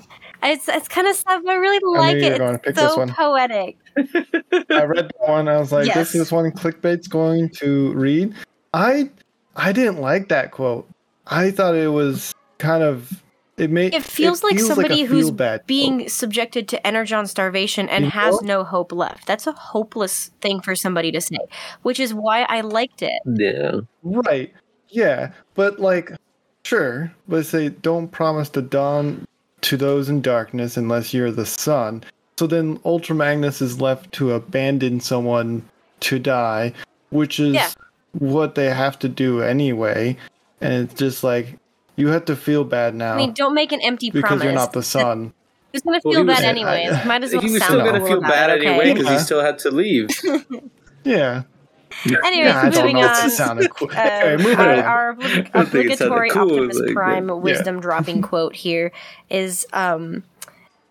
[0.52, 2.38] It's, it's kind of stuff but I really like you were it.
[2.38, 3.09] gonna It's pick this so one.
[3.12, 3.76] poetic.
[3.96, 5.48] I read that one.
[5.48, 5.96] I was like, Yes.
[5.96, 8.35] this is one clickbait's going to read.
[8.74, 9.11] I
[9.56, 10.88] I didn't like that quote.
[11.26, 13.22] I thought it was kind of
[13.56, 15.66] it made It feels like somebody a who's feel-bad quote.
[15.66, 18.59] being subjected to energon starvation and You has know?
[18.59, 19.26] no hope left.
[19.26, 21.38] That's a hopeless thing for somebody to say,
[21.82, 23.18] which is why I liked it.
[23.24, 24.52] Yeah, Right.
[24.90, 25.32] Yeah.
[25.54, 26.12] But like
[26.64, 27.12] sure.
[27.28, 29.24] But say don't promise the dawn
[29.66, 32.02] to those in darkness unless you're the sun.
[32.38, 35.62] So then Ultra Magnus is left to abandon someone
[36.00, 36.72] to die,
[37.11, 37.68] which is Yeah.
[38.12, 40.16] what they have to do anyway.
[40.61, 41.59] And it's just like
[41.96, 44.44] you have to feel bad now I mean, don't make an empty because promise.
[44.44, 45.33] you're not the sun.
[45.72, 47.05] Who's gonna Well, feel he was- bad I- anyways?
[47.07, 48.66] Might as well he was sound still going to feel bad okay?
[48.68, 49.20] anyway because he Yeah.
[49.20, 50.09] still had to leave.
[51.05, 51.42] Yeah.
[52.25, 53.31] Anyways, yeah, moving on.
[53.31, 53.90] sounded cool.
[53.90, 54.79] Uh, anyway, moving our, on.
[54.81, 57.35] our oblig- I think it sounded obligatory cool, Optimus like, Prime yeah.
[57.35, 58.92] wisdom dropping quote here
[59.31, 60.23] is um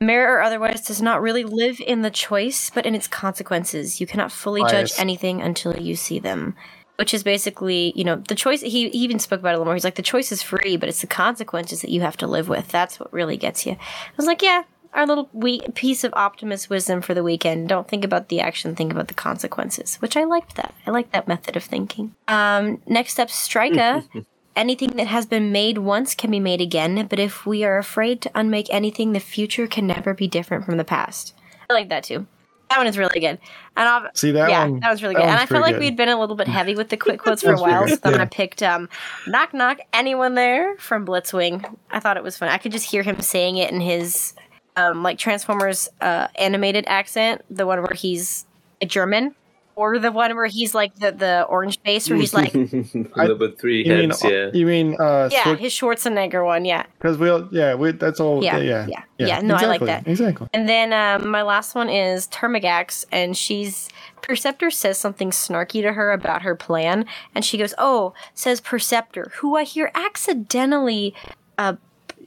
[0.02, 4.02] Merit or otherwise does not really live in the choice, but in its consequences.
[4.02, 6.56] You cannot fully judge anything until you see them.
[6.98, 8.62] Which is basically, you know, the choice.
[8.62, 9.74] He, he even spoke about it a little more.
[9.74, 12.48] He's like, the choice is free, but it's the consequences that you have to live
[12.48, 12.70] with.
[12.70, 13.74] That's what really gets you.
[13.74, 14.64] I was like, yeah,
[14.96, 17.70] our little we- piece of optimist wisdom for the weekend.
[17.70, 19.98] Don't think about the action, think about the consequences.
[19.98, 20.74] Which I liked that.
[20.88, 22.16] I like that method of thinking.
[22.28, 24.08] Um, next up, Strika.
[24.56, 28.22] Anything that has been made once can be made again, but if we are afraid
[28.22, 31.34] to unmake anything, the future can never be different from the past.
[31.70, 32.26] I like that too.
[32.70, 33.38] That one is really good.
[33.76, 34.80] And I'll, See that yeah, one?
[34.80, 35.30] that was really that good.
[35.30, 35.82] And I felt like good.
[35.82, 38.14] we'd been a little bit heavy with the quick quotes for a while, so then
[38.14, 38.22] yeah.
[38.22, 38.90] I picked um,
[39.28, 41.78] "Knock Knock." Anyone there from Blitzwing?
[41.92, 42.50] I thought it was fun.
[42.50, 44.34] I could just hear him saying it in his
[44.76, 48.46] um, like Transformers uh, animated accent, the one where he's
[48.82, 49.36] a German,
[49.76, 53.60] or the one where he's like the the orange face, where he's like, the with
[53.60, 54.50] three You mean, yeah.
[54.54, 56.86] you mean, uh, yeah, his Schwarzenegger one, yeah.
[56.98, 60.08] because we'll, yeah, we, that's all, Yeah, yeah, yeah, yeah, no, I like that.
[60.08, 60.48] Exactly.
[60.54, 63.90] And then um, my last one is Termagax, and she's
[64.22, 69.32] Perceptor says something snarky to her about her plan, and she goes, "Oh," says Perceptor,
[69.36, 71.14] who I hear accidentally
[71.58, 71.76] uh,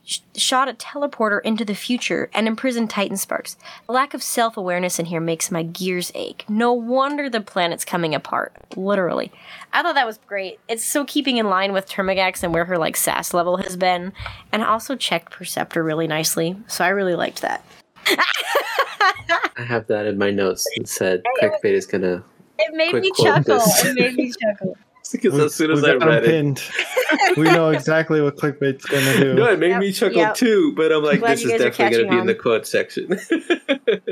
[0.09, 3.57] sh- shot a teleporter into the future and imprisoned Titan Sparks.
[3.87, 6.45] The lack of self awareness in here makes my gears ache.
[6.49, 8.53] No wonder the planet's coming apart.
[8.75, 9.31] Literally,
[9.73, 10.59] I thought that was great.
[10.69, 14.13] It's so keeping in line with Termagax and where her like sass level has been,
[14.51, 17.65] and I also checked Perceptor really nicely, so I really liked that.
[19.57, 22.25] I have that in my notes that said clickbait is gonna.
[22.59, 23.59] It made me chuckle.
[23.59, 23.85] this.
[23.85, 24.77] It made me chuckle.
[25.13, 26.63] Because We- as soon as I read it, pinned.
[27.37, 29.35] we know exactly what clickbait's gonna do.
[29.35, 30.35] no, it made Yep, me chuckle yep.
[30.35, 30.75] too.
[30.77, 33.19] But I'm like, glad this is definitely gonna be catching in the quote section.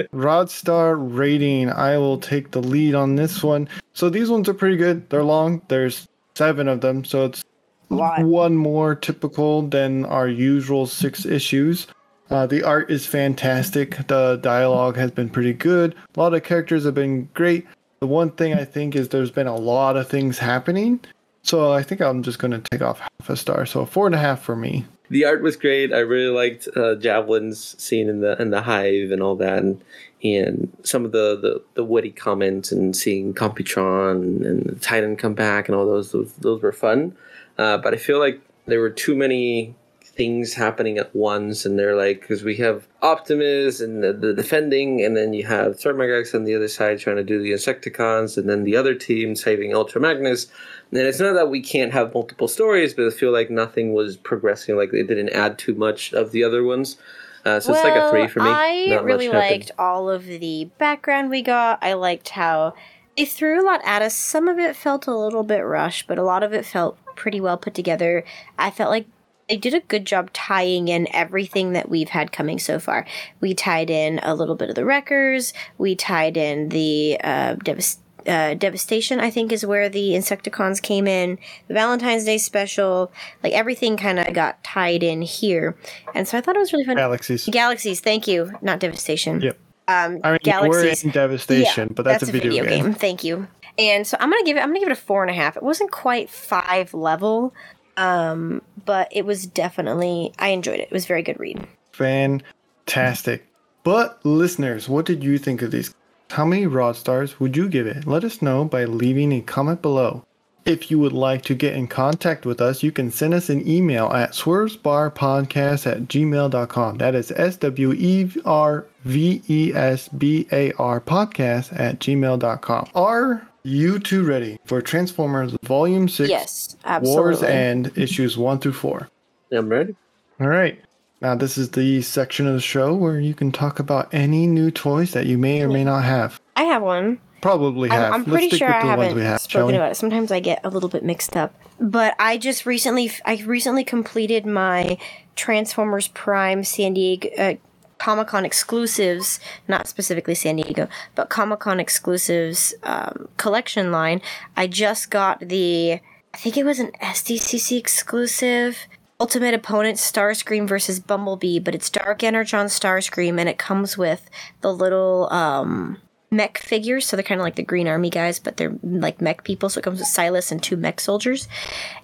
[0.13, 1.71] Rod Star rating.
[1.71, 3.69] I will take the lead on this one.
[3.93, 5.09] So these ones are pretty good.
[5.11, 5.63] They're long.
[5.69, 7.45] There's seven of them, so it's
[7.89, 11.87] one more typical than our usual six issues.
[12.29, 13.97] Uh, the art is fantastic.
[14.09, 15.95] The dialogue has been pretty good.
[16.17, 17.67] A lot of characters have been great.
[18.07, 21.01] The one thing I think is there's been a lot of things happening.
[21.43, 23.67] So I think I'm just going to take off half a star.
[23.67, 24.85] So four and a half for me.
[25.11, 25.93] the art was great.
[25.93, 29.83] I really liked uh, Javelin's scene in the in the hive and all that, and
[30.23, 35.69] and some of the the, the witty comments and seeing Computron and Titan come back
[35.69, 37.17] and all those those, those were fun.
[37.59, 39.75] Uh, but I feel like there were too many
[40.17, 45.05] things happening at once, and they're like because we have Optimus and the, the defending,
[45.05, 48.49] and then you have Termagax on the other side trying to do the Insecticons, and
[48.49, 50.47] then the other team saving Ultra Magnus.
[50.91, 54.17] And it's not that we can't have multiple stories, but I feel like nothing was
[54.17, 54.77] progressing.
[54.77, 56.97] Like they didn't add too much of the other ones.
[57.45, 58.51] Uh, so it's like a three for me.
[58.51, 61.79] I Not really liked all of the background we got.
[61.81, 62.75] I liked how
[63.17, 64.17] they threw a lot at us.
[64.17, 67.41] Some of it felt a little bit rushed, but a lot of it felt pretty
[67.41, 68.25] well put together.
[68.59, 69.07] I felt like
[69.49, 73.07] they did a good job tying in everything that we've had coming so far.
[73.41, 75.53] We tied in a little bit of the Wreckers.
[75.79, 81.07] We tied in the uh, Devast- uh, Devastation, I think, is where the Insecticons came
[81.07, 81.39] in.
[81.69, 85.77] The Valentine's Day special, like everything kind of got tied in here.
[86.15, 86.97] And so I thought it was really fun.
[86.97, 87.47] Galaxies.
[87.47, 88.53] Galaxies, thank you.
[88.63, 89.41] Not Devastation.
[89.41, 89.59] Yep.
[89.89, 91.05] Um, I mean, Galaxies.
[91.05, 92.93] we're in Devastation, but that's, a video, game.
[92.93, 93.47] Thank you.
[93.79, 94.61] And so I'm gonna give it.
[94.61, 95.57] I'm gonna give it a four and a half.
[95.57, 97.55] It wasn't quite five level,
[97.97, 100.33] um, but it was definitely.
[100.39, 100.89] I enjoyed it.
[100.89, 101.67] It was a very good read.
[101.93, 103.47] Fantastic.
[103.85, 105.95] But listeners, what did you think of these?
[106.31, 108.07] How many rod stars would you give it?
[108.07, 110.25] Let us know by leaving a comment below.
[110.65, 113.67] If you would like to get in contact with us, you can send us an
[113.69, 116.99] email at swervesbarpodcast at gmail.com.
[116.99, 122.89] That is S W E R V E S B A R podcast at gmail.com.
[122.97, 127.49] Are you two ready for Transformers Volume 6 Yes, Wars absolutely.
[127.49, 129.09] End issues 1 through 4?
[129.51, 129.95] Yeah, I'm ready.
[130.41, 130.81] All right.
[131.21, 134.71] Now, this is the section of the show where you can talk about any new
[134.71, 136.41] toys that you may or may not have.
[136.55, 137.21] I have one.
[137.41, 138.13] Probably have.
[138.13, 139.77] I'm, I'm pretty sure with I the ones haven't we have, shall spoken we?
[139.77, 139.95] about it.
[139.97, 141.55] Sometimes I get a little bit mixed up.
[141.81, 144.99] But I just recently, I recently completed my
[145.37, 147.55] Transformers Prime San Diego uh,
[147.99, 154.21] Comic Con exclusives, not specifically San Diego, but Comic Con exclusives um, collection line.
[154.57, 156.01] I just got the,
[156.35, 158.79] I think it was an SDCC exclusive.
[159.19, 164.29] Ultimate Opponent Starscream versus Bumblebee, but it's Dark Energon Starscream, and it comes with
[164.61, 167.07] the little um, mech figures.
[167.07, 169.69] So they're kind of like the Green Army guys, but they're like mech people.
[169.69, 171.49] So it comes with Silas and two mech soldiers.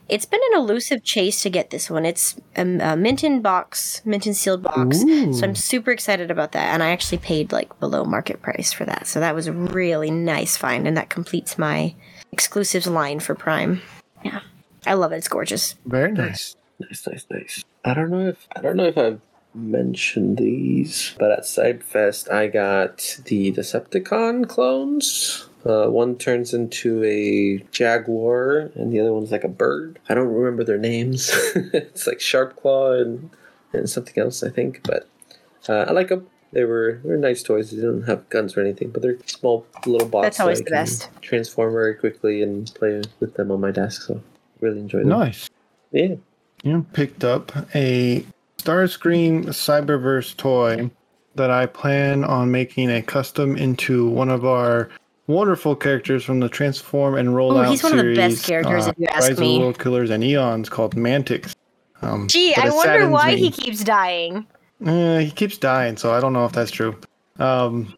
[0.09, 2.05] It's been an elusive chase to get this one.
[2.05, 5.01] It's a, a mint in box, mint in sealed box.
[5.01, 6.75] So I'm super excited about that.
[6.75, 9.07] And I actually paid like below market price for that.
[9.07, 11.95] So that was a really nice find, and that completes my
[12.31, 13.81] exclusives line for Prime.
[14.25, 14.41] Yeah,
[14.87, 15.17] I love it.
[15.17, 15.77] It's gorgeous.
[15.87, 16.57] Very nice.
[16.79, 17.65] Nice, nice, nice, nice.
[17.85, 19.21] I don't know if I don't know if I've
[19.55, 25.49] mention these, but at Cybfest I got the Decepticon clones.
[25.65, 30.01] Uh, one turns into a jaguar, and the other one's like a bird.
[30.09, 31.31] I don't remember their names.
[31.55, 33.31] it's like Sharpclaw and
[33.73, 34.83] and something else, I think.
[34.83, 35.09] But
[35.69, 36.27] uh, I like them.
[36.53, 37.71] They were they were nice toys.
[37.71, 40.25] They didn't have guns or anything, but they're small little bots.
[40.25, 41.09] That's always that I the can best.
[41.21, 44.03] Transform very quickly and play with them on my desk.
[44.03, 44.21] So
[44.61, 45.09] really enjoy them.
[45.09, 45.49] Nice.
[45.93, 46.17] Yeah.
[46.65, 48.25] You picked up a
[48.63, 50.91] Starscream Cyberverse toy
[51.35, 54.91] that I plan on making a custom into one of our
[55.27, 58.99] wonderful characters from the Transform and Rollout he's one of the best characters, uh, if
[58.99, 59.57] you ask Rise me.
[59.57, 61.55] of World Killers and Eons called Mantix.
[62.03, 63.41] Um, Gee, I wonder why me.
[63.41, 64.47] he keeps dying.
[64.85, 66.97] Eh, he keeps dying, so I don't know if that's true.
[67.39, 67.97] Um,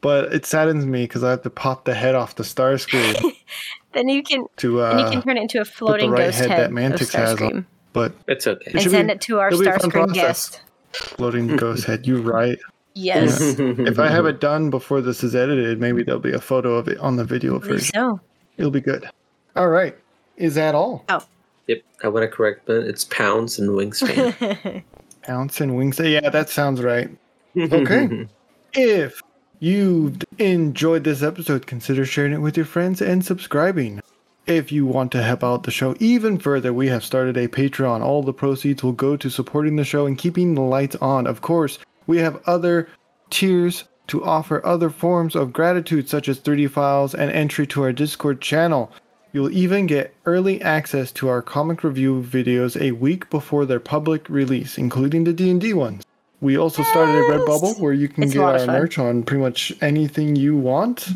[0.00, 3.32] but it saddens me because I have to pop the head off the Starscream
[3.92, 6.40] Then you can to and you uh, can turn it into a floating right ghost
[6.40, 7.66] head head, that Mantix has on-
[7.96, 8.70] but It's okay.
[8.72, 10.60] and send be- it to our it'll be a fun Starscream guest.
[10.92, 12.06] floating ghost head.
[12.06, 12.58] You right.
[12.94, 16.74] Yes, if I have it done before this is edited, maybe there'll be a photo
[16.76, 17.94] of it on the video I believe version.
[17.94, 18.20] so.
[18.56, 19.08] It'll be good.
[19.54, 19.94] All right.
[20.38, 21.04] Is that all?
[21.10, 21.22] Oh.
[21.66, 22.86] Yep, I want to correct that.
[22.86, 24.82] It's pounds and wingspan.
[25.28, 25.98] Ounce and wings.
[25.98, 27.10] Yeah, that sounds right.
[27.56, 28.28] Okay.
[28.78, 29.22] If
[29.60, 34.00] you've enjoyed this episode, consider sharing it with your friends and subscribing.
[34.46, 38.00] If you want to help out the show even further, we have started a Patreon.
[38.00, 41.26] All the proceeds will go to supporting the show and keeping the lights on.
[41.26, 42.88] Of course, we have other
[43.28, 47.92] tiers to offer other forms of gratitude, such as 3D files and entry to our
[47.92, 48.92] Discord channel.
[49.32, 54.28] You'll even get early access to our comic review videos a week before their public
[54.28, 56.04] release, including the D&D ones.
[56.40, 59.72] We also started a Redbubble where you can It's get our merch on pretty much
[59.80, 61.08] anything you want.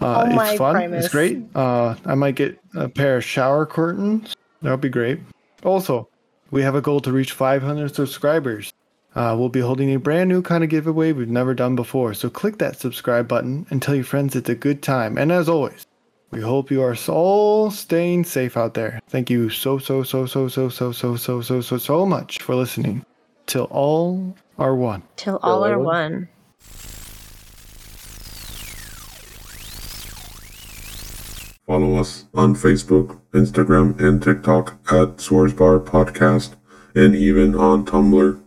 [0.00, 0.74] Uh, Oh it's fun.
[0.74, 1.04] Primus.
[1.04, 1.42] It's great.
[1.54, 4.34] Uh, I might get a pair of shower curtains.
[4.62, 5.20] That would be great.
[5.62, 6.08] Also,
[6.50, 8.72] we have a goal to reach 500 subscribers.
[9.14, 12.14] Uh, we'll be holding a brand new kind of giveaway we've never done before.
[12.14, 15.16] So click that subscribe button and tell your friends it's a good time.
[15.16, 15.86] And as always,
[16.32, 19.00] we hope you are all staying safe out there.
[19.08, 22.56] Thank you so so so so so so so so so so so much for
[22.56, 23.04] listening.
[23.46, 25.02] Till all are one.
[25.16, 26.28] Till all are all- one.
[31.66, 36.56] Follow us on Facebook, Instagram, and TikTok at Swervesbar Podcast,
[36.94, 38.40] and even on Tumblr.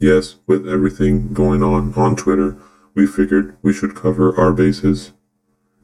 [0.00, 2.56] Yes, with everything going on on Twitter,
[2.94, 5.12] we figured we should cover our bases.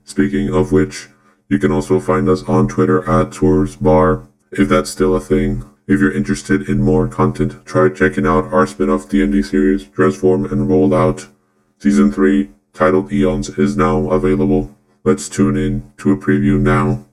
[0.05, 1.09] Speaking of which,
[1.51, 5.65] you can also find us on Twitter at Swervesbar, if that's still a thing.
[5.87, 10.69] If you're interested in more content, try checking out our spin-off D&D series, Transform and
[10.69, 11.29] Roll Out.
[11.79, 14.75] Season 3, titled Eons, is now available.
[15.03, 17.07] Let's tune in to a preview now.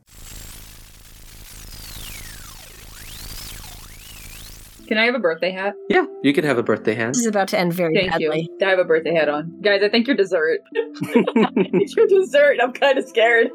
[4.87, 5.73] Can I have a birthday hat?
[5.89, 7.07] yeah, you can have a birthday hat.
[7.09, 8.49] This is about to end very Thank badly.
[8.59, 8.65] you.
[8.65, 9.59] I have a birthday hat on.
[9.61, 10.61] Guys, I think you're dessert.
[10.73, 12.57] it's your dessert.
[12.61, 13.49] I'm kind of scared.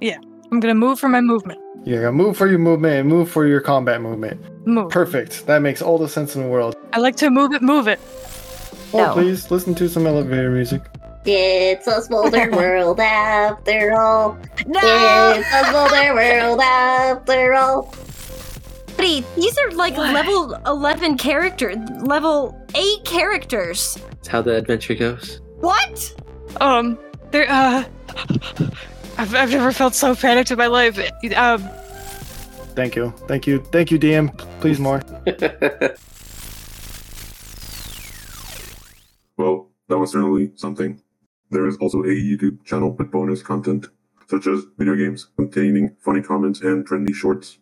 [0.00, 0.18] Yeah,
[0.50, 1.60] I'm gonna move for my movement.
[1.84, 4.40] You're going to move for your movement and move for your combat movement.
[4.66, 4.90] Move.
[4.90, 5.46] Perfect.
[5.46, 6.74] That makes all the sense in the world.
[6.92, 8.00] I like to move it, move it.
[8.92, 9.12] Oh, No.
[9.14, 10.82] please listen to some elevator music.
[11.30, 14.38] It's a smolder world after all.
[14.66, 17.94] No, It's a smolder world after all.
[18.96, 23.98] buddy, these are like level eleven character, level eight characters.
[24.10, 25.42] That's how the adventure goes.
[25.60, 26.14] What?
[26.62, 26.98] Um,
[27.30, 27.46] there.
[27.50, 27.84] Uh,
[29.18, 30.98] I've I've never felt so panicked in my life.
[31.36, 31.68] Um,
[32.74, 33.10] Thank you.
[33.26, 33.62] Thank you.
[33.70, 34.36] Thank you, DM.
[34.60, 35.02] Please more.
[39.36, 41.00] Well, that was certainly something.
[41.50, 43.88] There is also a YouTube channel with bonus content,
[44.28, 47.58] such as video games containing funny comments and trendy shorts.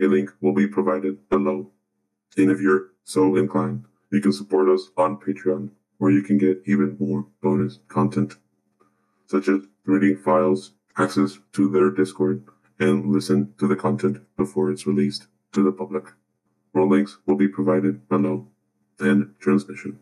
[0.00, 1.70] A link will be provided below.
[2.36, 6.62] And if you're so inclined, you can support us on Patreon, where you can get
[6.66, 8.36] even more bonus content,
[9.26, 12.44] such as reading files, access to their Discord,
[12.78, 16.04] and listen to the content before it's released to the public.
[16.74, 18.48] More links will be provided below.
[19.00, 20.00] End transmission.